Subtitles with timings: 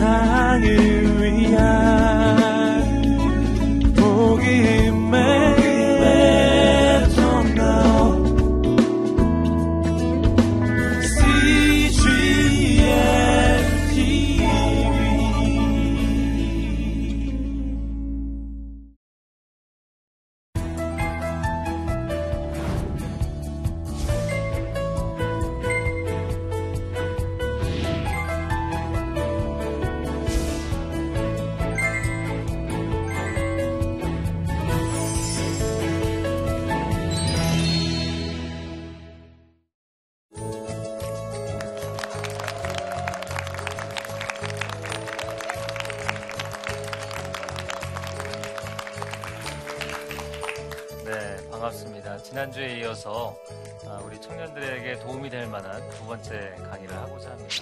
[0.00, 0.99] 세상을
[52.22, 53.36] 지난주에 이어서
[53.86, 57.54] 아, 우리 청년들에게 도움이 될 만한 두 번째 강의를 하고자 합니다.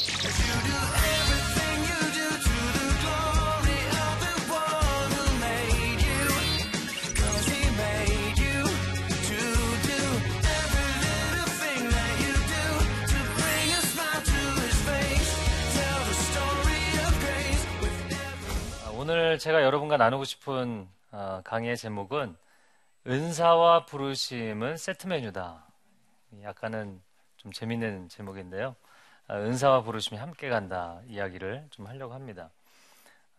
[18.87, 22.37] 아, 오늘 제가 여러분과 나누고 싶은 아, 강의의 제목은
[23.09, 25.65] 은사와 부르심은 세트 메뉴다.
[26.43, 27.01] 약간은
[27.39, 28.77] 좀 재밌는 제목인데요.
[29.29, 32.51] 아, 은사와 부르심이 함께 간다 이야기를 좀 하려고 합니다.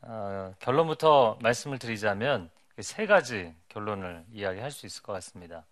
[0.02, 5.66] 어, 결론부터 말씀을 드리자면 세 가지 결론을 이야기할 수 있을 것 같습니다.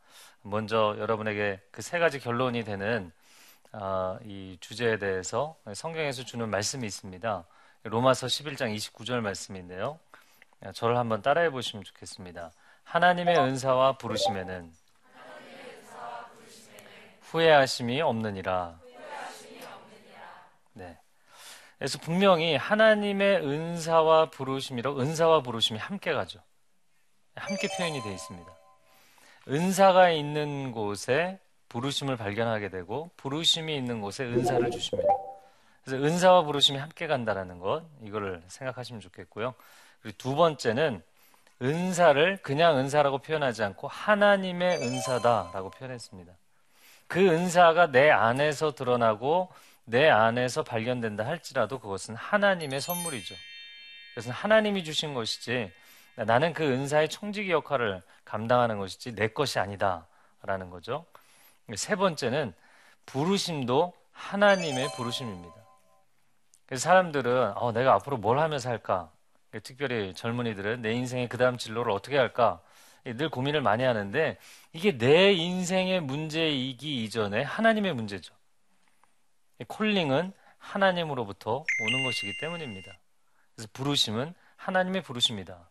[0.44, 3.12] 먼저 여러분에게 그 세 가지 결론이 되는
[3.74, 7.46] 어, 이 주제에 대해서 성경에서 주는 말씀이 있습니다.
[7.84, 10.00] 로마서 11장 29절 말씀인데요.
[10.74, 12.52] 저를 한번 따라해 보시면 좋겠습니다.
[12.88, 14.72] 하나님의 은사와 부르심에는
[17.22, 18.80] 후회하심이 없느니라.
[20.72, 20.98] 네.
[21.78, 26.40] 그래서 분명히 하나님의 은사와 부르심이로 은사와 부르심이 함께 가죠.
[27.36, 28.58] 함께 표현이 되어 있습니다.
[29.50, 35.10] 은사가 있는 곳에 부르심을 발견하게 되고 부르심이 있는 곳에 은사를 주십니다.
[35.84, 39.56] 그래서 은사와 부르심이 함께 간다라는 것 이거를 생각하시면 좋겠고요.
[40.02, 41.04] 그리고 두 번째는
[41.62, 46.34] 은사를 그냥 은사라고 표현하지 않고 하나님의 은사다라고 표현했습니다.
[47.08, 49.50] 그 은사가 내 안에서 드러나고
[49.86, 53.36] 내 안에서 발견된다 할지라도 그것은 하나님의 선물이죠.
[54.10, 55.72] 그것은 하나님이 주신 것이지
[56.16, 61.06] 나는 그 은사의 청지기 역할을 감당하는 것이지 내 것이 아니다라는 거죠.
[61.76, 62.54] 세 번째는
[63.06, 65.56] 부르심도 하나님의 부르심입니다.
[66.66, 69.12] 그래서 사람들은 어, 내가 앞으로 뭘 하면서 할까?
[69.64, 72.62] 특별히 젊은이들은 내 인생의 그 다음 진로를 어떻게 할까
[73.04, 74.38] 늘 고민을 많이 하는데
[74.74, 78.34] 이게 내 인생의 문제이기 이전에 하나님의 문제죠.
[79.68, 83.00] 콜링은 하나님으로부터 오는 것이기 때문입니다.
[83.56, 85.70] 그래서 부르심은 하나님의 부르심이다.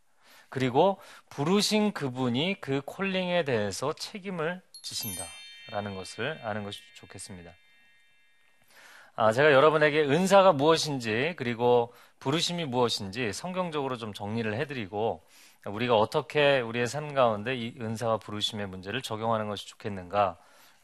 [0.49, 7.53] 그리고 부르신 그분이 그 콜링에 대해서 책임을 지신다라는 것을 아는 것이 좋겠습니다.
[9.19, 15.25] 아, 제가 여러분에게 은사가 무엇인지 그리고 부르심이 무엇인지 성경적으로 좀 정리를 해드리고
[15.65, 20.37] 우리가 어떻게 우리의 삶 가운데 이 은사와 부르심의 문제를 적용하는 것이 좋겠는가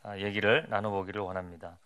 [0.02, 1.76] 아, 얘기를 나눠보기를 원합니다.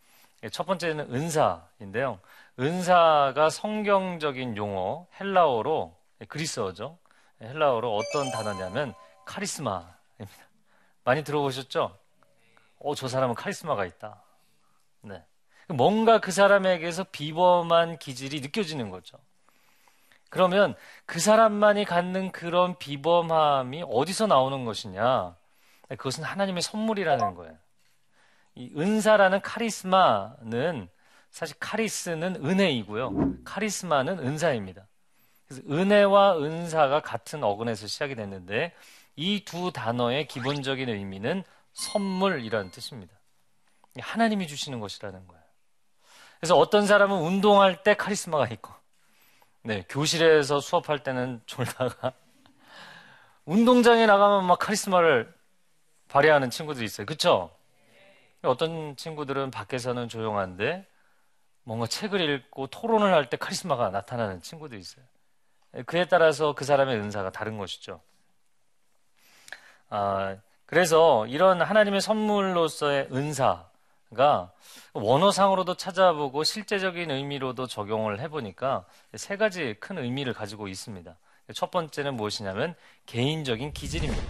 [0.44, 2.20] 예, 첫 번째는 은사인데요.
[2.60, 6.96] 은사가 성경적인 용어 헬라어로 예, 그리스어죠.
[7.42, 10.46] 예, 헬라어로 어떤 단어냐면 카리스마입니다.
[11.02, 11.98] 많이 들어보셨죠?
[12.78, 14.22] 어, 저 사람은 카리스마가 있다.
[15.00, 15.24] 네.
[15.68, 19.18] 뭔가 그 사람에게서 비범한 기질이 느껴지는 거죠.
[20.30, 20.74] 그러면
[21.06, 25.36] 그 사람만이 갖는 그런 비범함이 어디서 나오는 것이냐?
[25.88, 27.56] 그것은 하나님의 선물이라는 거예요.
[28.54, 30.88] 이 은사라는 카리스마는
[31.30, 33.44] 사실 카리스는 은혜이고요.
[33.44, 34.86] 카리스마는 은사입니다.
[35.46, 38.74] 그래서 은혜와 은사가 같은 어근에서 시작이 됐는데
[39.16, 43.14] 이 두 단어의 기본적인 의미는 선물이라는 뜻입니다.
[43.98, 45.45] 하나님이 주시는 것이라는 거예요.
[46.46, 48.72] 그래서 어떤 사람은 운동할 때 카리스마가 있고,
[49.62, 52.12] 네, 교실에서 수업할 때는 졸다가,
[53.46, 55.34] 운동장에 나가면 막 카리스마를
[56.06, 57.04] 발휘하는 친구들이 있어요.
[57.04, 57.50] 그쵸?
[58.42, 60.86] 어떤 친구들은 밖에서는 조용한데,
[61.64, 65.04] 뭔가 책을 읽고 토론을 할 때 카리스마가 나타나는 친구들이 있어요.
[65.86, 68.00] 그에 따라서 그 사람의 은사가 다른 것이죠.
[69.88, 73.68] 아, 그래서 이런 하나님의 선물로서의 은사,
[74.14, 74.52] 가
[74.92, 81.16] 원어상으로도 찾아보고 실제적인 의미로도 적용을 해보니까 세 가지 큰 의미를 가지고 있습니다.
[81.54, 82.74] 첫 번째는 무엇이냐면
[83.06, 84.22] 개인적인 기질입니다.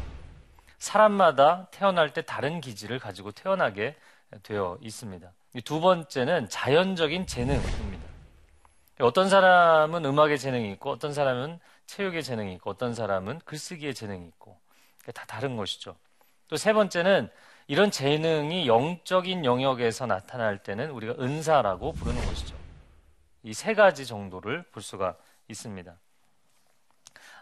[0.78, 3.96] 사람마다 태어날 때 다른 기질을 가지고 태어나게
[4.42, 5.30] 되어 있습니다.
[5.64, 8.06] 두 번째는 자연적인 재능입니다.
[9.00, 14.58] 어떤 사람은 음악에 재능이 있고, 어떤 사람은 체육에 재능이 있고, 어떤 사람은 글쓰기에 재능이 있고,
[15.14, 15.96] 다 다른 것이죠.
[16.48, 17.30] 또 세 번째는
[17.68, 22.56] 이런 재능이 영적인 영역에서 나타날 때는 우리가 은사라고 부르는 것이죠.
[23.42, 25.16] 이 세 가지 정도를 볼 수가
[25.48, 25.94] 있습니다.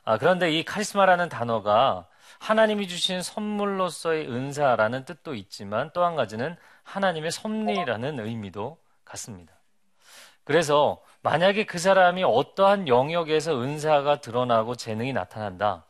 [0.05, 2.07] 아, 그런데 이 카리스마라는 단어가
[2.39, 9.55] 하나님이 주신 선물로서의 은사라는 뜻도 있지만 또 한 가지는 하나님의 섭리라는 의미도 같습니다.
[10.45, 15.87] 그래서 만약에 그 사람이 어떠한 영역에서 은사가 드러나고 재능이 나타난다,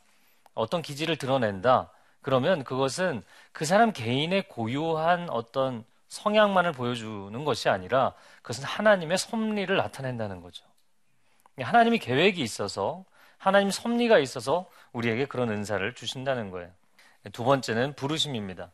[0.54, 1.90] 어떤 기질을 드러낸다,
[2.24, 3.22] 그러면 그것은
[3.52, 10.64] 그 사람 개인의 고유한 어떤 성향만을 보여주는 것이 아니라 그것은 하나님의 섭리를 나타낸다는 거죠.
[11.60, 13.04] 하나님이 계획이 있어서
[13.36, 16.70] 하나님 섭리가 있어서 우리에게 그런 은사를 주신다는 거예요.
[17.32, 18.70] 두 번째는 부르심입니다.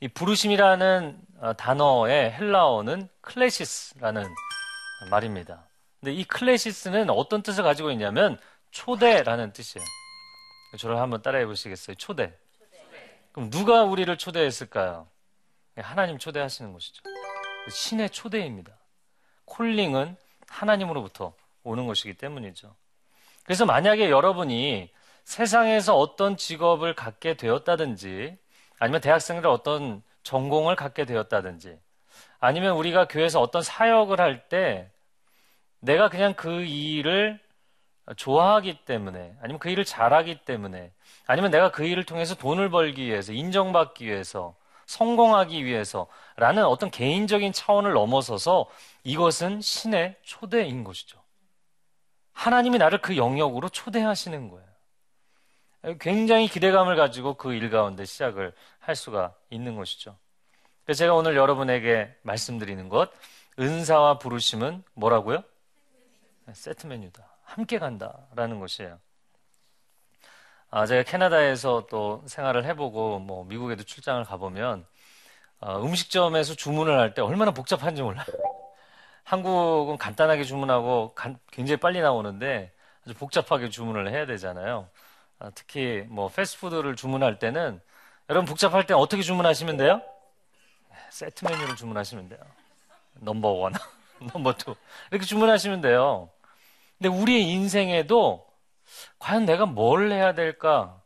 [0.00, 4.24] 이 부르심이라는 어, 단어의 헬라어는 클래시스라는
[5.08, 5.64] 말입니다.
[6.00, 8.38] 근데 이 클래시스는 어떤 뜻을 가지고 있냐면
[8.72, 9.86] 초대라는 뜻이에요.
[10.78, 11.94] 저를 한번 따라해 보시겠어요?
[11.94, 12.36] 초대.
[13.32, 15.08] 그럼 누가 우리를 초대했을까요?
[15.76, 17.02] 하나님 초대하시는 것이죠.
[17.70, 18.72] 신의 초대입니다.
[19.46, 20.16] 콜링은
[20.48, 21.34] 하나님으로부터
[21.64, 22.74] 오는 것이기 때문이죠.
[23.44, 24.90] 그래서 만약에 여러분이
[25.24, 28.36] 세상에서 어떤 직업을 갖게 되었다든지
[28.78, 31.78] 아니면 대학생들 어떤 전공을 갖게 되었다든지
[32.40, 34.90] 아니면 우리가 교회에서 어떤 사역을 할 때
[35.80, 37.40] 내가 그냥 그 일을
[38.16, 40.92] 좋아하기 때문에 아니면 그 일을 잘하기 때문에
[41.26, 44.56] 아니면 내가 그 일을 통해서 돈을 벌기 위해서 인정받기 위해서
[44.86, 48.66] 성공하기 위해서라는 어떤 개인적인 차원을 넘어서서
[49.04, 51.22] 이것은 신의 초대인 것이죠.
[52.32, 54.66] 하나님이 나를 그 영역으로 초대하시는 거예요.
[56.00, 60.16] 굉장히 기대감을 가지고 그 일 가운데 시작을 할 수가 있는 것이죠.
[60.84, 63.10] 그래서 제가 오늘 여러분에게 말씀드리는 것,
[63.58, 65.42] 은사와 부르심은 뭐라고요?
[66.52, 67.31] 세트 메뉴다.
[67.54, 68.98] 함께 간다라는 것이에요.
[70.70, 74.86] 아, 제가 캐나다에서 또 생활을 해보고 뭐 미국에도 출장을 가보면
[75.60, 78.26] 어, 음식점에서 주문을 할 때 얼마나 복잡한지 몰라요.
[79.24, 82.72] 한국은 간단하게 주문하고 간, 굉장히 빨리 나오는데
[83.04, 84.88] 아주 복잡하게 주문을 해야 되잖아요.
[85.38, 87.80] 아, 특히 뭐 패스트푸드를 주문할 때는
[88.30, 90.02] 여러분 복잡할 때 어떻게 주문하시면 돼요?
[91.10, 92.40] 세트 메뉴를 주문하시면 돼요.
[93.20, 93.72] number one,
[94.34, 94.74] number two
[95.10, 96.30] 이렇게 주문하시면 돼요.
[97.02, 98.46] 근데 우리의 인생에도
[99.18, 101.02] 과연 내가 뭘 해야 될까?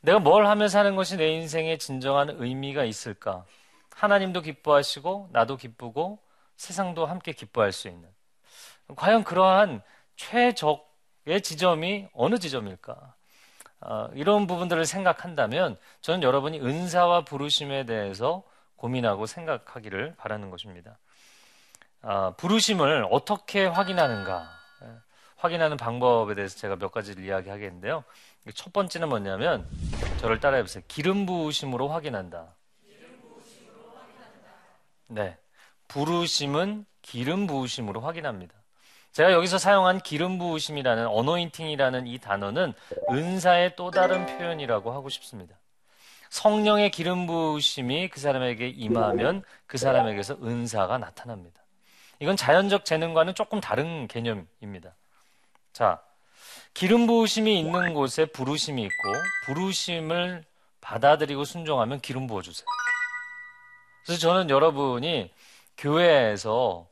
[0.00, 3.44] 내가 뭘 하며 사는 것이 내 인생에 진정한 의미가 있을까?
[3.96, 6.20] 하나님도 기뻐하시고 나도 기쁘고
[6.56, 8.08] 세상도 함께 기뻐할 수 있는
[8.94, 9.82] 과연 그러한
[10.14, 13.14] 최적의 지점이 어느 지점일까?
[13.80, 18.44] 어, 이런 부분들을 생각한다면 저는 여러분이 은사와 부르심에 대해서
[18.76, 20.96] 고민하고 생각하기를 바라는 것입니다.
[22.02, 24.63] 어, 부르심을 어떻게 확인하는가?
[25.44, 28.04] 예, 확인하는 방법에 대해서 제가 몇 가지를 이야기하겠는데요.
[28.54, 29.66] 첫 번째는 뭐냐면
[30.18, 30.82] 저를 따라해 보세요.
[30.88, 32.54] 기름 부으심으로 확인한다.
[35.08, 35.36] 네.
[35.88, 38.54] 부르심은 기름 부으심으로 확인합니다.
[39.12, 42.72] 제가 여기서 사용한 기름 부으심이라는 어노인팅이라는 이 단어는
[43.10, 45.56] 은사의 또 다른 표현이라고 하고 싶습니다.
[46.30, 51.62] 성령의 기름 부으심이 그 사람에게 임하면 그 사람에게서 은사가 나타납니다.
[52.18, 54.94] 이건 자연적 재능과는 조금 다른 개념입니다.
[55.74, 56.00] 자,
[56.72, 58.94] 기름 부으심이 있는 곳에 부르심이 있고
[59.46, 60.44] 부르심을
[60.80, 62.64] 받아들이고 순종하면 기름 부어 주세요.
[64.06, 65.32] 그래서 저는 여러분이
[65.76, 66.88] 교회에서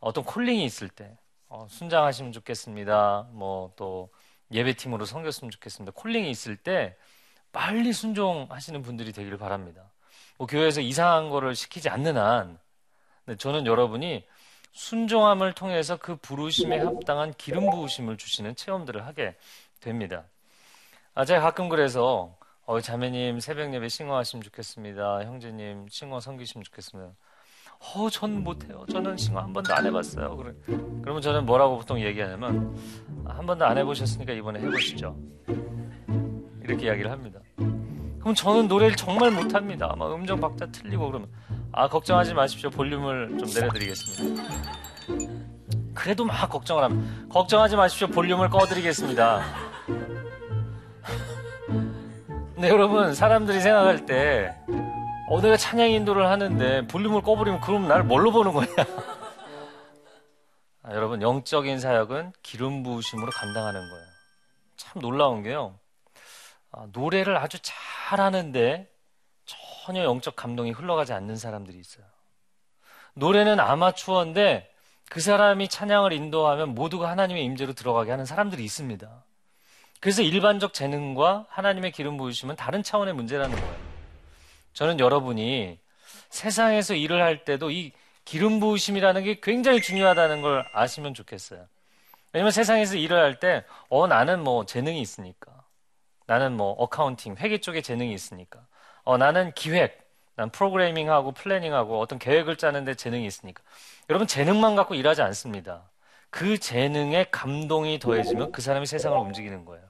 [0.00, 1.16] 어떤 콜링이 있을 때
[1.48, 3.28] 어, 순장하시면 좋겠습니다.
[3.32, 4.10] 뭐 또
[4.52, 5.92] 예배팀으로 섬겼으면 좋겠습니다.
[5.98, 6.96] 콜링이 있을 때
[7.52, 9.90] 빨리 순종하시는 분들이 되기를 바랍니다.
[10.36, 12.58] 뭐 교회에서 이상한 거를 시키지 않는 한
[13.26, 14.26] 네, 저는 여러분이
[14.72, 19.36] 순종함을 통해서 그 부르심에 합당한 기름 부으심을 주시는 체험들을 하게
[19.80, 20.24] 됩니다.
[21.14, 25.24] 아, 제가 가끔 그래서 어, 자매님 새벽 예배 싱어하시면 좋겠습니다.
[25.24, 27.12] 형제님 싱어 섬기시면 좋겠습니다.
[27.80, 28.84] 어, 전 못해요.
[28.90, 30.36] 저는 싱어 한 번도 안 해봤어요.
[30.36, 30.52] 그래.
[31.00, 32.76] 그러면 저는 뭐라고 보통 얘기하냐면,
[33.24, 35.16] 한 번도 안 해보셨으니까 이번에 해보시죠.
[36.62, 37.40] 이렇게 이야기를 합니다.
[37.56, 39.94] 그럼 저는 노래를 정말 못합니다.
[39.96, 41.30] 막 음정 박자 틀리고 그러면,
[41.72, 42.70] 아, 걱정하지 마십시오.
[42.70, 44.42] 볼륨을 좀 내려드리겠습니다.
[45.94, 48.08] 그래도 막 걱정을 하면, 걱정하지 마십시오.
[48.08, 49.42] 볼륨을 꺼드리겠습니다.
[52.54, 54.56] 근데 여러분, 사람들이 생각할 때,
[55.28, 58.72] 어, 내가 찬양 인도를 하는데 볼륨을 꺼버리면 그럼 날 뭘로 보는 거냐?
[60.82, 64.06] 아, 여러분, 영적인 사역은 기름 부으심으로 감당하는 거예요.
[64.76, 65.78] 참 놀라운 게요.
[66.72, 68.88] 아, 노래를 아주 잘하는데
[69.88, 72.04] 전혀 영적 감동이 흘러가지 않는 사람들이 있어요.
[73.14, 74.70] 노래는 아마추어인데
[75.08, 79.24] 그 사람이 찬양을 인도하면 모두가 하나님의 임재로 들어가게 하는 사람들이 있습니다.
[80.00, 83.76] 그래서 일반적 재능과 하나님의 기름 부으심은 다른 차원의 문제라는 거예요.
[84.74, 85.78] 저는 여러분이
[86.28, 87.92] 세상에서 일을 할 때도 이
[88.26, 91.66] 기름 부으심이라는 게 굉장히 중요하다는 걸 아시면 좋겠어요.
[92.34, 95.50] 왜냐면 세상에서 일을 할 때, 어, 나는 뭐 재능이 있으니까.
[96.26, 98.60] 나는 뭐 accounting, 회계 쪽에 재능이 있으니까.
[99.08, 103.62] 어, 나는 기획, 난 프로그래밍하고 planning하고 어떤 계획을 짜는데 재능이 있으니까.
[104.10, 105.88] 여러분, 재능만 갖고 일하지 않습니다.
[106.28, 109.82] 그 재능에 감동이 더해지면 그 사람이 세상을 움직이는 거예요.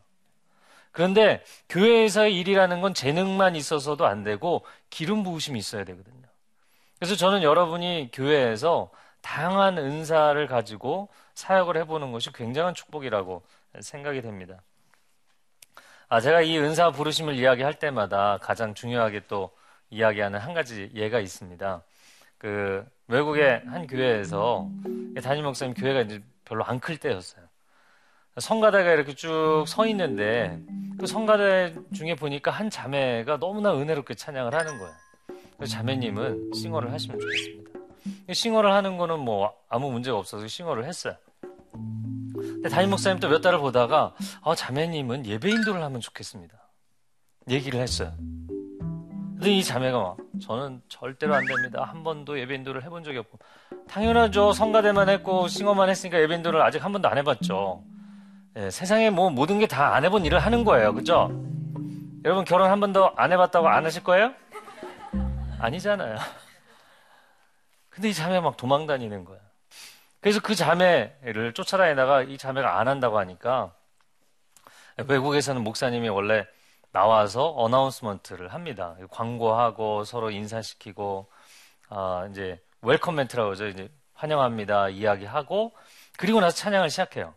[0.93, 6.29] 그런데 교회에서의 일이라는 건 재능만 있어서도 안 되고 기름 부으심이 있어야 되거든요.
[7.01, 13.43] 그래서 저는 여러분이 교회에서 다양한 은사를 가지고 사역을 해보는 것이 굉장한 축복이라고
[13.81, 14.63] 생각이 됩니다.
[16.09, 19.51] 아, 제가 이 은사 부르심을 이야기할 때마다 가장 중요하게 또
[19.91, 21.83] 이야기하는 한 가지 예가 있습니다.
[22.39, 24.69] 그 외국의 한 교회에서
[25.23, 27.45] 담임 목사님 교회가 이제 별로 안 클 때였어요.
[28.39, 30.59] 성가대가 이렇게 쭉 서 있는데
[30.99, 34.95] 그 성가대 중에 보니까 한 자매가 너무나 은혜롭게 찬양을 하는 거예요.
[35.57, 37.81] 그래서 자매님은 싱어를 하시면 좋겠습니다.
[38.33, 41.17] 싱어를 하는 거는 뭐 아무 문제가 없어서 싱어를 했어요.
[42.61, 46.57] 근데 담임 목사님 또 몇 달을 보다가 아, 자매님은 예배 인도를 하면 좋겠습니다.
[47.51, 48.13] 얘기를 했어요.
[48.19, 51.85] 근데 이 자매가 막 저는 절대로 안 됩니다.
[51.85, 53.39] 한 번도 예배 인도를 해본 적이 없고
[53.89, 54.53] 당연하죠.
[54.53, 57.85] 성가대만 했고 싱어만 했으니까 예배 인도를 아직 한 번도 안 해봤죠.
[58.57, 60.93] 예, 세상에 뭐 모든 게 다 안 해본 일을 하는 거예요.
[60.93, 61.31] 그죠?
[62.25, 64.33] 여러분 결혼 한 번도 안 해봤다고 안 하실 거예요?
[65.61, 66.17] 아니잖아요.
[67.91, 69.39] 근데 이 자매가 막 도망 다니는 거야.
[70.21, 73.73] 그래서 그 자매를 쫓아다니다가 이 자매가 안 한다고 하니까
[74.97, 76.47] 외국에서는 목사님이 원래
[76.91, 78.97] 나와서 announcement를 합니다.
[79.11, 81.31] 광고하고 서로 인사시키고
[81.91, 83.69] 아 이제 welcome 멘트라고 하죠.
[83.69, 85.75] 이제 환영합니다 이야기하고
[86.17, 87.35] 그리고 나서 찬양을 시작해요.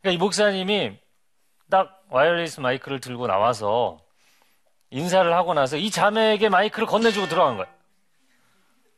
[0.00, 0.98] 그러니까 이 목사님이
[1.70, 3.98] 딱 wireless 마이크를 들고 나와서
[4.90, 7.72] 인사를 하고 나서 이 자매에게 마이크를 건네주고 들어간 거예요.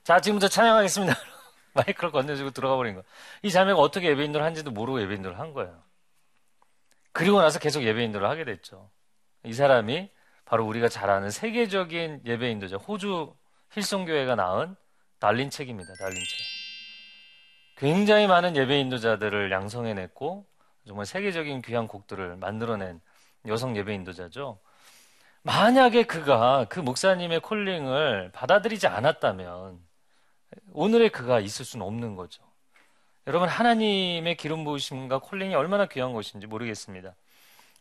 [0.05, 1.15] 자, 지금부터 찬양하겠습니다.
[1.77, 3.05] 마이크를 건네주고 들어가 버린 거예요.
[3.43, 5.83] 이 자매가 어떻게 예배 인도를 한지도 모르고 예배 인도를 한 거예요.
[7.13, 8.91] 그리고 나서 계속 예배 인도를 하게 됐죠.
[9.45, 10.11] 이 사람이
[10.45, 13.35] 바로 우리가 잘 아는 세계적인 예배 인도자, 호주
[13.73, 14.77] 힐송교회가 낳은
[15.19, 15.93] 달린 첵입니다.
[15.99, 16.47] 달린 첵.
[17.79, 20.47] 굉장히 많은 예배 인도자들을 양성해냈고
[20.87, 23.01] 정말 세계적인 귀한 곡들을 만들어낸
[23.47, 24.59] 여성 예배 인도자죠.
[25.43, 29.79] 만약에 그가 그 목사님의 콜링을 받아들이지 않았다면
[30.73, 32.43] 오늘의 그가 있을 수는 없는 거죠.
[33.27, 37.15] 여러분 하나님의 기름 부으심과 콜링이 얼마나 귀한 것인지 모르겠습니다.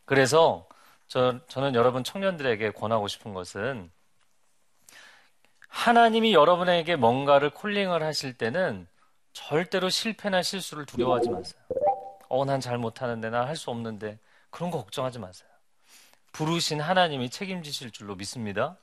[0.04, 0.66] 그래서
[1.08, 3.90] 저, 저는 여러분 청년들에게 권하고 싶은 것은
[5.68, 8.86] 하나님이 여러분에게 뭔가를 콜링을 하실 때는
[9.32, 11.60] 절대로 실패나 실수를 두려워하지 마세요.
[12.28, 14.18] 어, 난 잘 못하는데, 나할수 없는데,
[14.50, 15.48] 그런 거 걱정하지 마세요.
[16.32, 18.78] 부르신 하나님이 책임지실 줄로 믿습니다.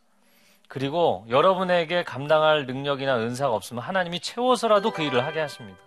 [0.67, 5.79] 그리고 여러분에게 감당할 능력이나 은사가 없으면 하나님이 채워서라도 그 일을 하게 하십니다.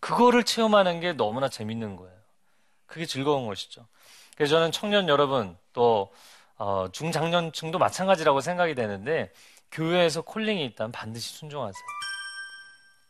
[0.00, 2.14] 그거를 체험하는 게 너무나 재밌는 거예요.
[2.86, 3.86] 그게 즐거운 것이죠.
[4.36, 6.12] 그래서 저는 청년 여러분 또
[6.56, 9.32] 어, 중장년층도 마찬가지라고 생각이 되는데
[9.70, 11.84] 교회에서 콜링이 있다면 반드시 순종하세요.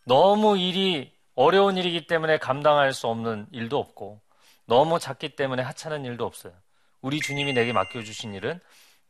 [0.04, 4.20] 너무 일이 어려운 일이기 때문에 감당할 수 없는 일도 없고
[4.66, 6.52] 너무 작기 때문에 하찮은 일도 없어요.
[7.00, 8.61] 우리 주님이 내게 맡겨주신 일은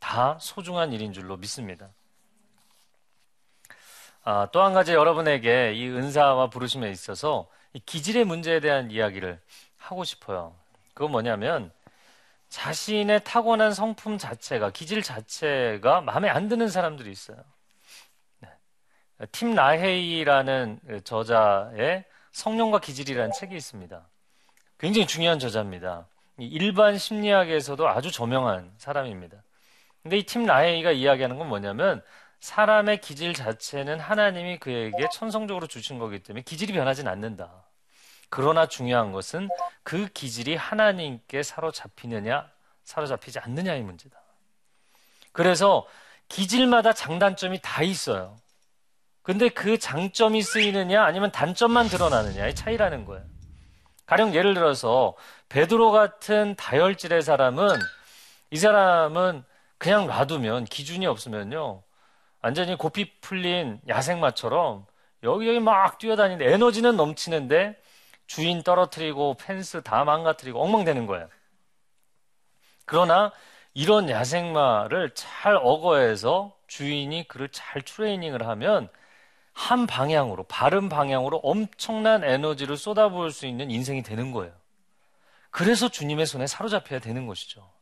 [0.01, 1.89] 다 소중한 일인 줄로 믿습니다.
[4.23, 7.49] 아, 또 한 가지 여러분에게 이 은사와 부르심에 있어서
[7.87, 9.41] 기질의 문제에 대한 이야기를
[9.79, 10.55] 하고 싶어요.
[10.95, 11.73] 그건 뭐냐면
[12.49, 17.39] 자신의 타고난 성품 자체가 기질 자체가 마음에 안 드는 사람들이 있어요.
[18.41, 18.49] 네.
[19.33, 24.09] 팀 라헤이라는 저자의 성령과 기질이라는 책이 있습니다.
[24.79, 26.07] 굉장히 중요한 저자입니다.
[26.39, 29.43] 일반 심리학에서도 아주 저명한 사람입니다.
[30.03, 32.03] 근데 이 팀 라헤이가 이야기하는 건 뭐냐면
[32.41, 37.65] 사람의 기질 자체는 하나님이 그에게 천성적으로 주신 거기 때문에 기질이 변하진 않는다.
[38.31, 39.49] 그러나 중요한 것은
[39.83, 42.49] 그 기질이 하나님께 사로잡히느냐,
[42.85, 44.19] 사로잡히지 않느냐의 문제다.
[45.33, 45.87] 그래서
[46.29, 48.37] 기질마다 장단점이 다 있어요.
[49.23, 53.25] 근데 그 장점이 쓰이느냐 아니면 단점만 드러나느냐의 차이라는 거예요.
[54.07, 55.15] 가령 예를 들어서
[55.51, 57.69] 베드로 같은 다혈질의 사람은
[58.51, 59.45] 이 사람은
[59.81, 61.83] 그냥 놔두면 기준이 없으면요.
[62.43, 64.85] 완전히 고삐 풀린 야생마처럼
[65.23, 67.81] 여기저기 막 뛰어다니는데 에너지는 넘치는데
[68.27, 71.31] 주인 떨어뜨리고 펜스 다 망가뜨리고 엉망되는 거예요.
[72.85, 73.33] 그러나
[73.73, 78.91] 이런 야생마를 잘 어거해서 주인이 그를 잘 트레이닝을 하면
[79.55, 84.53] 한 방향으로, 바른 방향으로 엄청난 에너지를 쏟아부을 수 있는 인생이 되는 거예요.
[85.51, 87.73] 그래서 주님의 손에 사로잡혀야 되는 것이죠.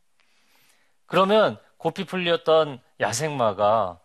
[1.05, 3.99] 그러면 고삐 풀렸던 야생마가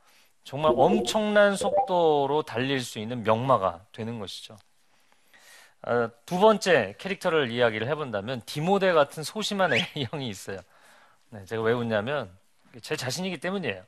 [0.44, 4.56] 정말 엄청난 속도로 달릴 수 있는 명마가 되는 것이죠.
[5.82, 10.58] 아, 두 번째 캐릭터를 이야기를 해본다면 디모데 같은 소심한 A형이 있어요.
[11.30, 12.30] 네, 제가 왜 웃냐면
[12.80, 13.82] 제 자신이기 때문이에요.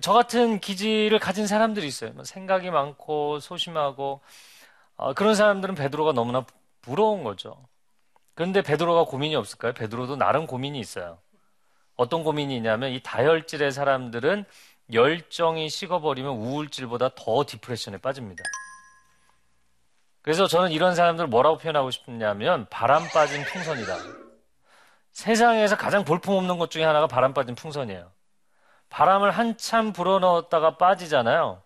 [0.00, 2.12] 저 같은 기질을 가진 사람들이 있어요.
[2.12, 4.20] 뭐 생각이 많고 소심하고
[4.96, 6.44] 어, 그런 사람들은 베드로가 너무나
[6.82, 7.66] 부러운 거죠.
[8.34, 9.72] 그런데 베드로가 고민이 없을까요?
[9.72, 11.18] 베드로도 나름 고민이 있어요.
[11.96, 14.44] 어떤 고민이 있냐면 이 다혈질의 사람들은
[14.92, 18.42] 열정이 식어버리면 우울질보다 더 디프레션에 빠집니다.
[20.22, 23.96] 그래서 저는 이런 사람들을 뭐라고 표현하고 싶냐면 바람 빠진 풍선이다.
[25.12, 28.10] 세상에서 가장 볼품없는 것 중에 하나가 바람 빠진 풍선이에요.
[28.88, 31.62] 바람을 한참 불어넣었다가 빠지잖아요.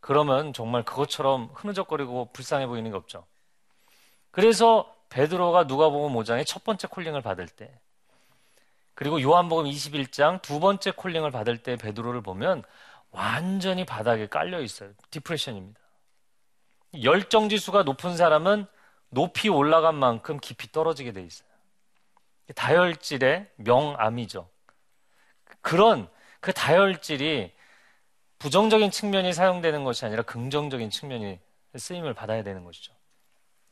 [0.00, 3.26] 그러면 정말 그것처럼 흐느적거리고 불쌍해 보이는 게 없죠.
[4.30, 7.78] 그래서 베드로가 누가복음 5장의 첫 번째 콜링을 받을 때
[8.98, 12.64] 그리고 요한복음 21장 두 번째 콜링을 받을 때 베드로를 보면
[13.12, 14.90] 완전히 바닥에 깔려 있어요.
[15.12, 15.78] 디프레션입니다.
[17.04, 18.66] 열정 지수가 높은 사람은
[19.10, 21.48] 높이 올라간 만큼 깊이 떨어지게 돼 있어요.
[22.56, 24.50] 다혈질의 명암이죠.
[25.60, 27.52] 그런 그 다혈질이
[28.40, 31.38] 부정적인 측면이 사용되는 것이 아니라 긍정적인 측면이
[31.76, 32.92] 쓰임을 받아야 되는 것이죠.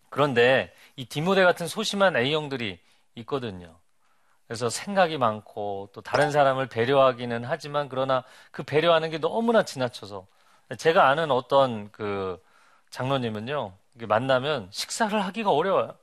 [0.08, 2.78] 그런데 이 디모데 같은 소심한 A형들이
[3.16, 3.80] 있거든요.
[4.46, 10.26] 그래서 생각이 많고 또 다른 사람을 배려하기는 하지만 그러나 그 배려하는 게 너무나 지나쳐서
[10.78, 12.40] 제가 아는 어떤 그
[12.90, 13.72] 장로님은요
[14.02, 15.96] 만나면 식사를 하기가 어려워요.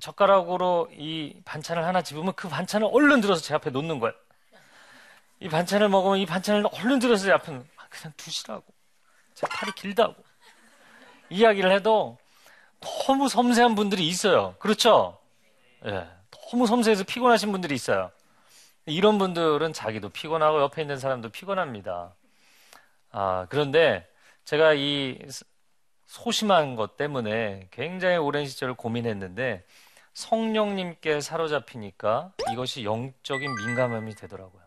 [0.00, 4.14] 젓가락으로 이 반찬을 하나 집으면 그 반찬을 얼른 들어서 제 앞에 놓는 거예요.
[5.40, 8.64] 이 반찬을 먹으면 이 반찬을 얼른 들어서 제 앞에 아, 그냥 두시라고.
[9.34, 10.14] 제 팔이 길다고.
[11.30, 12.18] 이야기를 해도
[12.80, 14.54] 너무 섬세한 분들이 있어요.
[14.58, 15.18] 그렇죠?
[15.84, 16.17] 예.
[16.48, 16.50] 네.
[16.50, 18.10] 너무 섬세해서 피곤하신 분들이 있어요.
[18.86, 22.14] 이런 분들은 자기도 피곤하고 옆에 있는 사람도 피곤합니다.
[23.10, 24.08] 아, 그런데
[24.44, 25.18] 제가 이
[26.06, 29.64] 소심한 것 때문에 굉장히 오랜 시절을 고민했는데
[30.14, 34.62] 성령님께 사로잡히니까 이것이 영적인 민감함이 되더라고요.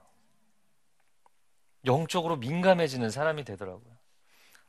[1.86, 3.92] 영적으로 민감해지는 사람이 되더라고요.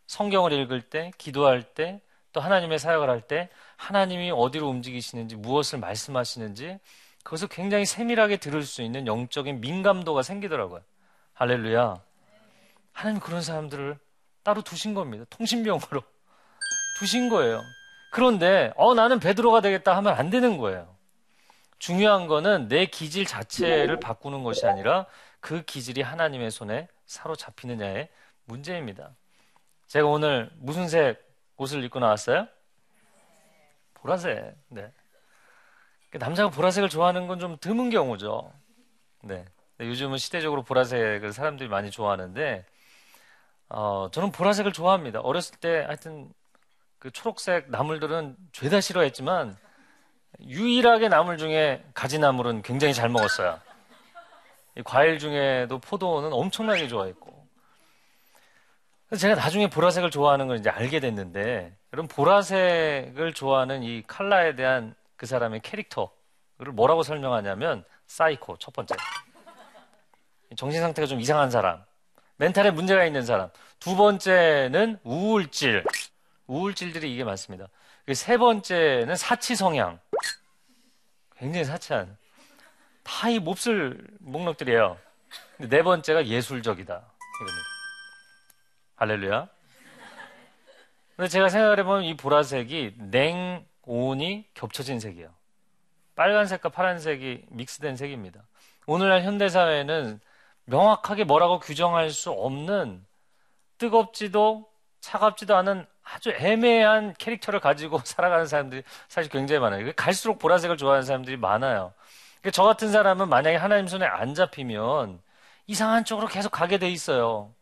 [0.06, 2.00] 성경을 읽을 때, 기도할 때,
[2.32, 3.50] 또 하나님의 사역을 할 때
[3.82, 6.78] 하나님이 어디로 움직이시는지 무엇을 말씀하시는지
[7.24, 10.82] 그것을 굉장히 세밀하게 들을 수 있는 영적인 민감도가 생기더라고요.
[11.34, 12.00] 할렐루야.
[12.92, 13.98] 하나님 그런 사람들을
[14.44, 15.24] 따로 두신 겁니다.
[15.30, 16.00] 통신병으로
[17.00, 17.60] 두신 거예요.
[18.12, 20.94] 그런데 어 나는 베드로가 되겠다 하면 안 되는 거예요.
[21.80, 25.06] 중요한 거는 내 기질 자체를 바꾸는 것이 아니라
[25.40, 28.08] 그 기질이 하나님의 손에 사로잡히느냐의
[28.44, 29.10] 문제입니다.
[29.88, 31.20] 제가 오늘 무슨 색
[31.56, 32.46] 옷을 입고 나왔어요?
[34.02, 34.54] 보라색.
[34.68, 34.92] 네.
[36.12, 38.52] 남자가 보라색을 좋아하는 건 좀 드문 경우죠.
[39.22, 39.44] 네.
[39.80, 42.64] 요즘은 시대적으로 보라색을 사람들이 많이 좋아하는데,
[43.70, 45.20] 어, 저는 보라색을 좋아합니다.
[45.20, 46.30] 어렸을 때 하여튼
[46.98, 49.56] 그 초록색 나물들은 죄다 싫어했지만,
[50.40, 53.58] 유일하게 나물 중에 가지나물은 굉장히 잘 먹었어요.
[54.84, 57.41] 과일 중에도 포도는 엄청나게 좋아했고.
[59.18, 65.26] 제가 나중에 보라색을 좋아하는 걸 이제 알게 됐는데, 여러분 보라색을 좋아하는 이 칼라에 대한 그
[65.26, 68.94] 사람의 캐릭터를 뭐라고 설명하냐면 사이코 첫 번째.
[70.56, 71.82] 정신 상태가 좀 이상한 사람,
[72.36, 73.50] 멘탈에 문제가 있는 사람.
[73.80, 75.84] 두 번째는 우울질.
[76.46, 77.68] 우울질들이 이게 많습니다.
[78.14, 79.98] 세 번째는 사치 성향.
[81.36, 82.16] 굉장히 사치한.
[83.02, 84.96] 다 이 몹쓸 목록들이에요.
[85.58, 86.94] 네 번째가 예술적이다.
[86.94, 87.71] 이겁니다.
[89.02, 89.48] 할렐루야.
[91.16, 95.28] 근데 제가 생각을 해보면 이 보라색이 냉온이 겹쳐진 색이에요.
[96.14, 98.44] 빨간색과 파란색이 믹스된 색입니다.
[98.86, 100.20] 오늘날 현대사회는
[100.66, 103.04] 명확하게 뭐라고 규정할 수 없는
[103.78, 109.92] 뜨겁지도 차갑지도 않은 아주 애매한 캐릭터를 가지고 살아가는 사람들이 사실 굉장히 많아요.
[109.96, 111.92] 갈수록 보라색을 좋아하는 사람들이 많아요.
[112.52, 115.20] 저 같은 사람은 만약에 하나님 손에 안 잡히면
[115.66, 117.52] 이상한 쪽으로 계속 가게 돼 있어요.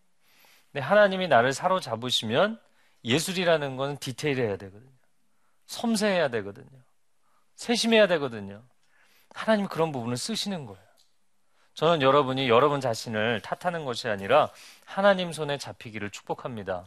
[0.72, 2.60] 근데 하나님이 나를 사로잡으시면
[3.04, 4.90] 예술이라는 건 디테일해야 되거든요.
[5.66, 6.68] 섬세해야 되거든요.
[7.56, 8.62] 세심해야 되거든요.
[9.34, 10.80] 하나님이 그런 부분을 쓰시는 거예요.
[11.74, 14.50] 저는 여러분이 여러분 자신을 탓하는 것이 아니라
[14.84, 16.86] 하나님 손에 잡히기를 축복합니다.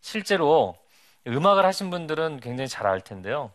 [0.00, 0.76] 실제로
[1.26, 3.52] 음악을 하신 분들은 굉장히 잘 알 텐데요.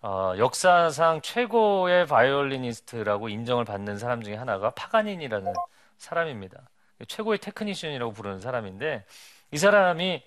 [0.00, 5.52] 어, 역사상 최고의 바이올리니스트라고 인정을 받는 사람 중에 하나가 파가니니라는
[5.98, 6.68] 사람입니다.
[7.06, 9.04] 최고의 테크니션이라고 부르는 사람인데
[9.52, 10.22] 이 사람이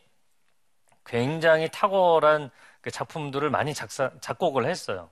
[1.05, 2.49] 굉장히 탁월한
[2.81, 5.09] 그 작품들을 많이 작사, 작곡을 했어요.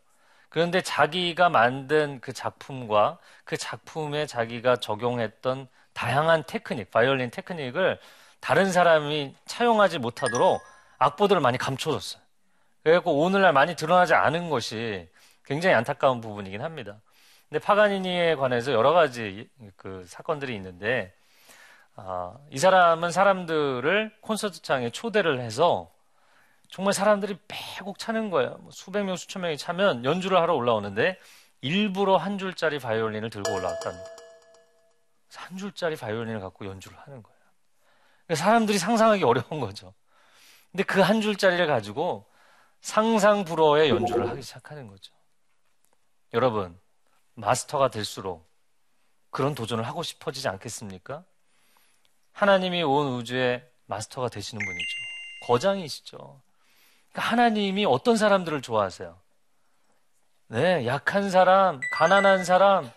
[0.49, 7.99] 그런데 자기가 만든 그 작품과 그 작품에 자기가 적용했던 다양한 테크닉, 바이올린 테크닉을
[8.39, 10.61] 다른 사람이 차용하지 못하도록
[10.97, 12.21] 악보들을 많이 감춰줬어요.
[12.83, 15.09] 그래갖고 오늘날 많이 드러나지 않은 것이
[15.43, 16.99] 굉장히 안타까운 부분이긴 합니다.
[17.49, 21.13] 근데 파가니니에 관해서 여러 가지 그 사건들이 있는데,
[22.05, 25.91] 아, 이 사람은 사람들을 콘서트장에 초대를 해서
[26.69, 28.57] 정말 사람들이 빼곡 차는 거예요.
[28.59, 31.19] 뭐 수백 명, 수천 명이 차면 연주를 하러 올라오는데
[31.61, 34.05] 일부러 한 줄짜리 바이올린을 들고 올라왔답니다.
[35.35, 37.39] 한 줄짜리 바이올린을 갖고 연주를 하는 거예요.
[38.25, 39.93] 그러니까 사람들이 상상하기 어려운 거죠.
[40.71, 42.27] 근데 그 한 줄짜리를 가지고
[42.81, 45.13] 상상 불허의 연주를 하기 시작하는 거죠.
[46.33, 46.79] 여러분,
[47.33, 48.47] 마스터가 될수록
[49.31, 51.23] 그런 도전을 하고 싶어지지 않겠습니까?
[52.33, 54.95] 하나님이 온 우주의 마스터가 되시는 분이죠.
[55.47, 56.41] 거장이시죠.
[57.11, 59.17] 그러니까 하나님이 어떤 사람들을 좋아하세요?
[60.47, 62.89] 네, 약한 사람, 가난한 사람,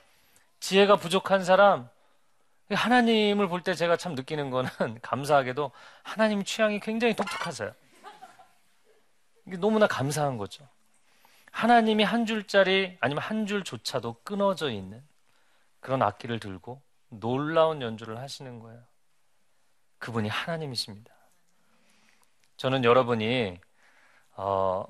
[0.61, 1.89] 지혜가 부족한 사람.
[2.71, 4.71] 하나님을 볼 때 제가 참 느끼는 거는
[5.03, 7.73] 감사하게도 하나님 취향이 굉장히 독특하세요.
[9.47, 10.67] 이게 너무나 감사한 거죠.
[11.51, 15.03] 하나님이 한 줄짜리 아니면 한 줄조차도 끊어져 있는
[15.81, 18.81] 그런 악기를 들고 놀라운 연주를 하시는 거예요.
[20.03, 21.13] 그분이 하나님이십니다.
[22.57, 23.59] 저는 여러분이
[24.35, 24.85] 어,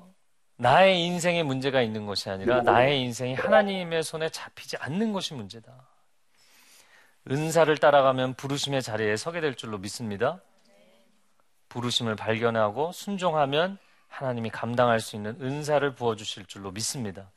[0.57, 5.71] 나의 인생에 문제가 있는 것이 아니라 나의 인생이 하나님의 손에 잡히지 않는 것이 문제다.
[7.29, 10.41] 은사를 따라가면 부르심의 자리에 서게 될 줄로 믿습니다.
[11.69, 17.31] 부르심을 발견하고 순종하면 하나님이 감당할 수 있는 은사를 부어주실 줄로 믿습니다.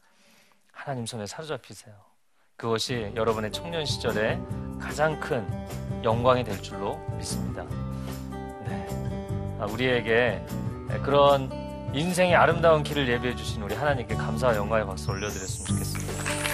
[0.73, 1.95] 하나님 손에 사로잡히세요.
[2.57, 4.39] 그것이 여러분의 청년 시절에
[4.81, 5.47] 가장 큰
[6.07, 7.64] 영광이 될 줄로 믿습니다.
[8.64, 8.87] 네.
[9.61, 10.40] 아, 우리에게
[11.03, 11.51] 그런
[11.92, 16.45] 인생의 아름다운 길을 예비해 주신 우리 하나님께 감사와 영광의 박수 올려드렸으면 좋겠습니다.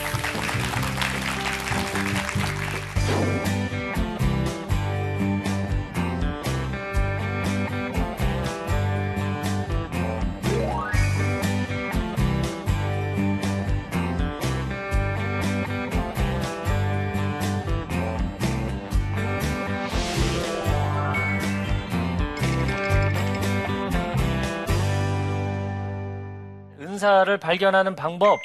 [27.03, 28.38] 은사를 발견하는 방법,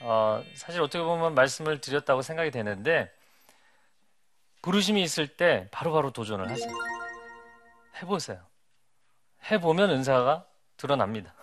[0.00, 3.12] 어, 사실 어떻게 보면 말씀을 드렸다고 생각이 되는데,
[4.62, 6.72] 부르심이 있을 때 바로 바로 도전을 하세요.
[8.00, 8.40] 해보세요.
[9.50, 10.46] 해보면 은사가
[10.78, 11.34] 드러납니다.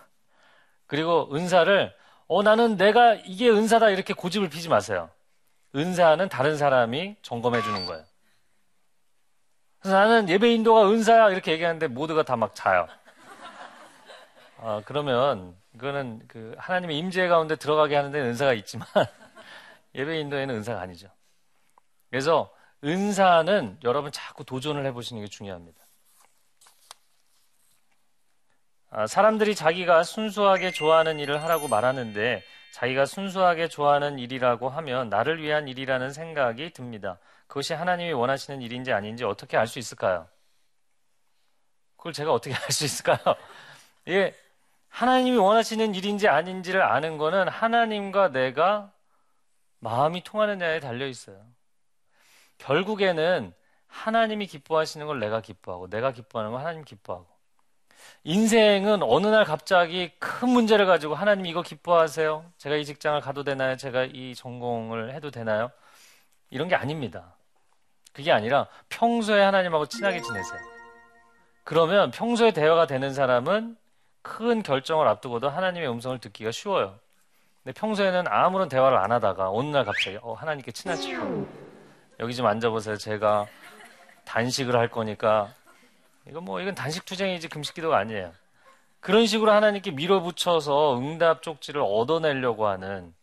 [0.88, 1.94] 그리고 은사를,
[2.26, 5.10] 어, 나는 내가 이게 은사다 이렇게 고집을 피지 마세요.
[5.76, 8.04] 은사는 다른 사람이 점검해 주는 거예요.
[9.78, 12.88] 그래서 나는 예배 인도가 은사야 이렇게 얘기하는데 모두가 다 막 자요.
[14.58, 18.86] 어, 그러면 이거는 그 하나님의 임재 가운데 들어가게 하는데 은사가 있지만
[19.94, 21.08] 예배 인도에는 은사가 아니죠.
[22.10, 25.84] 그래서 은사는 여러분 자꾸 도전을 해보시는 게 중요합니다.
[28.90, 35.66] 아, 사람들이 자기가 순수하게 좋아하는 일을 하라고 말하는데 자기가 순수하게 좋아하는 일이라고 하면 나를 위한
[35.68, 37.18] 일이라는 생각이 듭니다.
[37.48, 40.28] 그것이 하나님이 원하시는 일인지 아닌지 어떻게 알 수 있을까요?
[41.96, 43.18] 그걸 제가 어떻게 알 수 있을까요?
[44.08, 44.34] 예,
[44.94, 48.92] 하나님이 원하시는 일인지 아닌지를 아는 거는 하나님과 내가
[49.80, 51.44] 마음이 통하느냐에 달려 있어요.
[52.58, 53.52] 결국에는
[53.88, 57.26] 하나님이 기뻐하시는 걸 내가 기뻐하고 내가 기뻐하는 걸 하나님 기뻐하고
[58.22, 62.52] 인생은 어느 날 갑자기 큰 문제를 가지고 하나님 이거 기뻐하세요?
[62.58, 63.76] 제가 이 직장을 가도 되나요?
[63.76, 65.72] 제가 이 전공을 해도 되나요?
[66.50, 67.34] 이런 게 아닙니다.
[68.12, 70.60] 그게 아니라 평소에 하나님하고 친하게 지내세요.
[71.64, 73.76] 그러면 평소에 대화가 되는 사람은
[74.24, 76.98] 큰 결정을 앞두고도 하나님의 음성을 듣기가 쉬워요.
[77.62, 80.98] 근데 평소에는 아무런 대화를 안 하다가 어느 날 갑자기 어, 하나님께 척
[82.18, 82.96] 여기 좀 앉아보세요.
[82.96, 83.46] 제가
[84.24, 85.52] 단식을 할 거니까
[86.26, 88.32] 이건 뭐 이건 단식 투쟁이지 금식 기도가 아니에요.
[89.00, 93.14] 그런 식으로 하나님께 밀어붙여서 응답 쪽지를 얻어내려고 하는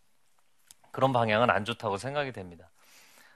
[0.92, 2.70] 그런 방향은 안 좋다고 생각이 됩니다.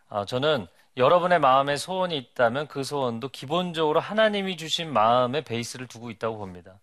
[0.07, 6.37] 아, 저는 여러분의 마음에 소원이 있다면 그 소원도 기본적으로 하나님이 주신 마음의 베이스를 두고 있다고
[6.37, 6.79] 봅니다.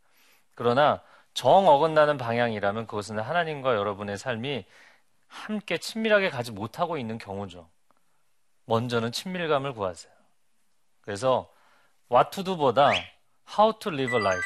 [0.55, 1.03] 그러나
[1.35, 4.65] 정 어긋나는 방향이라면 그것은 하나님과 여러분의 삶이
[5.29, 7.69] 함께 친밀하게 가지 못하고 있는 경우죠.
[8.67, 10.12] 먼저는 친밀감을 구하세요.
[11.01, 11.51] 그래서
[12.11, 12.91] what to do보다
[13.59, 14.45] how to live a life.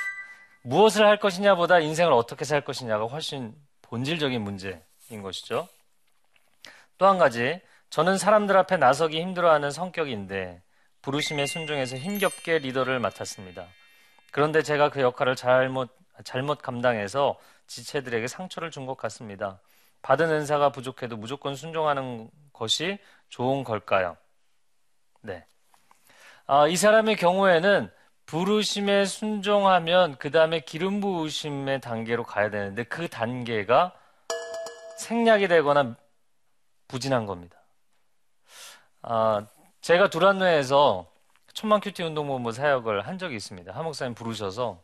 [0.62, 4.80] 무엇을 할 것이냐보다 인생을 어떻게 살 것이냐가 훨씬 본질적인 문제인
[5.22, 5.68] 것이죠.
[6.98, 10.62] 또 한 가지, 저는 사람들 앞에 나서기 힘들어하는 성격인데
[11.02, 13.66] 부르심에 순종해서 힘겹게 리더를 맡았습니다.
[14.36, 15.88] 그런데 제가 그 역할을 잘못
[16.22, 19.60] 잘못 감당해서 지체들에게 상처를 준 것 같습니다.
[20.02, 22.98] 받은 은사가 부족해도 무조건 순종하는 것이
[23.30, 24.18] 좋은 걸까요?
[25.22, 25.46] 네.
[26.46, 27.90] 아, 이 사람의 경우에는
[28.26, 33.94] 부르심에 순종하면 그 다음에 기름 부으심의 단계로 가야 되는데 그 단계가
[34.98, 35.96] 생략이 되거나
[36.88, 37.56] 부진한 겁니다.
[39.00, 39.46] 아,
[39.80, 41.10] 제가 두란노에서
[41.56, 43.72] 천만 큐티 운동본부 사역을 한 적이 있습니다.
[43.72, 44.78] 한 목사님 부르셔서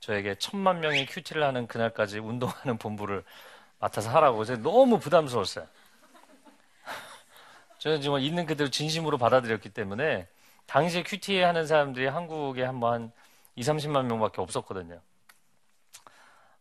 [0.00, 3.24] 저에게 천만 명의 큐티를 하는 그날까지 운동하는 본부를
[3.78, 5.66] 맡아서 하라고 제가 너무 부담스러웠어요.
[7.78, 10.28] 저는 정말 있는 그대로 진심으로 받아들였기 때문에
[10.66, 13.10] 당시에 큐티 하는 사람들이 한국에 한번
[13.56, 15.00] 2, 30만 명밖에 없었거든요.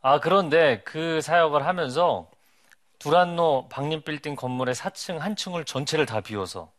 [0.02, 2.32] 아, 그런데 그 사역을 하면서
[3.00, 6.72] 두란노 박림 빌딩 건물의 4층 한 층을 전체를 다 비워서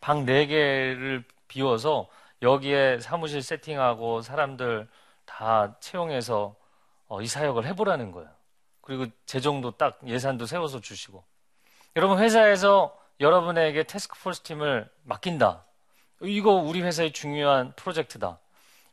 [0.00, 2.08] 방 4개를 비워서
[2.42, 4.88] 여기에 사무실 세팅하고 사람들
[5.24, 6.54] 다 채용해서
[7.08, 8.30] 어, 이 사역을 해보라는 거예요.
[8.80, 11.24] 그리고 재정도 딱 예산도 세워서 주시고.
[11.96, 15.64] 여러분 회사에서 여러분에게 테스크포스 팀을 맡긴다.
[16.22, 18.38] 이거 우리 회사의 중요한 프로젝트다.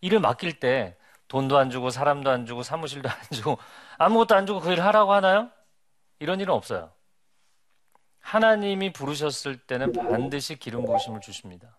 [0.02, 3.58] 일을 맡길 때 돈도 안 주고 사람도 안 주고 사무실도 안 주고
[3.98, 5.50] 아무것도 안 주고 그 일을 하라고 하나요?
[6.20, 6.92] 이런 일은 없어요.
[8.20, 11.76] 하나님이 부르셨을 때는 반드시 기름 부으심을 주십니다.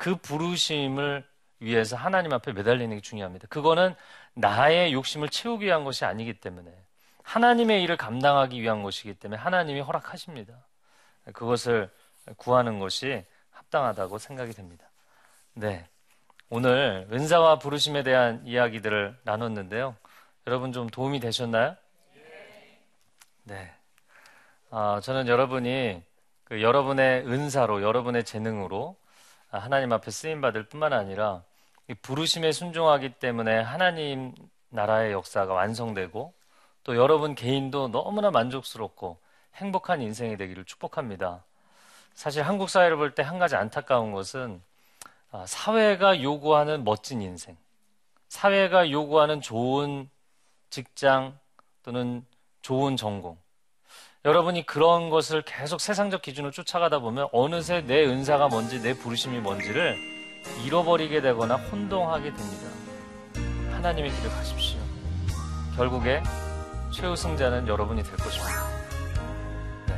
[0.00, 3.48] 그 부르심을 위해서 하나님 앞에 매달리는 게 중요합니다.
[3.48, 3.94] 그거는
[4.32, 6.74] 나의 욕심을 채우기 위한 것이 아니기 때문에
[7.22, 10.54] 하나님의 일을 감당하기 위한 것이기 때문에 하나님이 허락하십니다.
[11.34, 11.90] 그것을
[12.38, 14.88] 구하는 것이 합당하다고 생각이 됩니다.
[15.52, 15.86] 네.
[16.48, 19.96] 오늘 은사와 부르심에 대한 이야기들을 나눴는데요.
[20.46, 21.76] 여러분 좀 도움이 되셨나요?
[23.44, 23.70] 네.
[24.70, 26.02] 아, 저는 여러분이
[26.44, 28.96] 그 여러분의 은사로, 여러분의 재능으로
[29.50, 31.42] 하나님 앞에 쓰임 받을 뿐만 아니라
[32.02, 34.34] 부르심에 순종하기 때문에 하나님
[34.68, 36.32] 나라의 역사가 완성되고
[36.84, 39.18] 또 여러분 개인도 너무나 만족스럽고
[39.56, 41.42] 행복한 인생이 되기를 축복합니다.
[42.14, 44.62] 사실 한국 사회를 볼 때 한 가지 안타까운 것은
[45.32, 47.56] 아, 사회가 요구하는 멋진 인생,
[48.28, 50.08] 사회가 요구하는 좋은
[50.70, 51.38] 직장
[51.82, 52.24] 또는
[52.62, 53.38] 좋은 전공.
[54.24, 59.96] 여러분이 그런 것을 계속 세상적 기준으로 쫓아가다 보면 어느새 내 은사가 뭔지 내 부르심이 뭔지를
[60.64, 62.68] 잃어버리게 되거나 혼동하게 됩니다.
[63.70, 64.78] 하나님의 길을 가십시오.
[65.74, 66.22] 결국에
[66.92, 68.66] 최우승자는 여러분이 될 것입니다.
[69.86, 69.94] 네.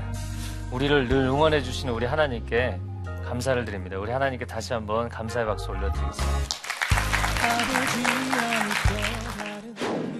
[0.70, 2.78] 우리를 늘 응원해 주시는 우리 하나님께
[3.26, 3.98] 감사를 드립니다.
[3.98, 6.38] 우리 하나님께 다시 한번 감사의 박수 올려드리겠습니다.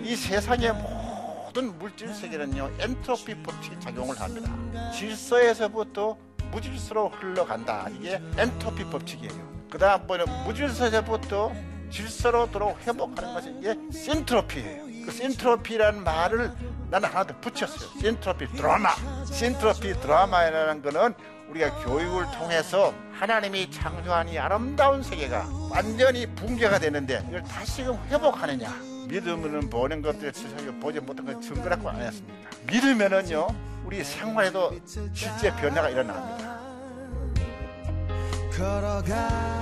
[0.02, 0.72] 이 세상의
[1.52, 4.50] 모든 물질 세계는요 엔트로피 법칙이 작용을 합니다.
[4.92, 6.16] 질서에서부터
[6.50, 7.88] 무질서로 흘러간다.
[7.90, 9.66] 이게 엔트로피 법칙이에요.
[9.70, 11.52] 그 다음번에 무질서에서부터
[11.90, 15.04] 질서로 도록 회복하는 것이 이게 신트로피예요.
[15.04, 16.52] 그 신트로피라는 말을
[16.88, 17.90] 나는 하나 더 붙였어요.
[18.00, 18.88] 신트로피 드라마.
[19.26, 21.14] 신트로피 드라마라는 거는
[21.50, 28.91] 우리가 교육을 통해서 하나님이 창조한 이 아름다운 세계가 완전히 붕괴가 되는데 이걸 다시금 회복하느냐.
[29.08, 32.50] 믿으면 보는 것들 세상에 보지 못한 건 증거라고 안 했습니다.
[32.66, 33.48] 믿으면은요,
[33.84, 36.60] 우리 생활에도 실제 변화가 일어납니다.
[38.56, 39.61] 걸어가